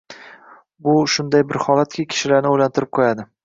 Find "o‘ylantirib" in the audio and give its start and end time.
2.57-2.95